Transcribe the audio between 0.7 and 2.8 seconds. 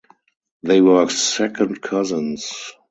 were second cousins.